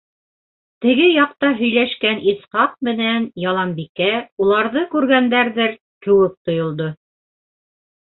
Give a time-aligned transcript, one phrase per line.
[0.85, 4.11] Теге яҡта һөйләшкән Исхаҡ менән Яланбикә
[4.47, 6.93] уларҙы күргәндәрҙер кеүек тойолдо.